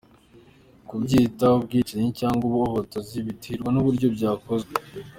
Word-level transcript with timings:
Kubyita 0.87 1.45
ubwicanyi 1.57 2.09
cyangwa 2.19 2.43
ubuhotozi 2.49 3.17
biterwa 3.27 3.69
n’uburyo 3.71 4.07
byakozwe. 4.15 4.73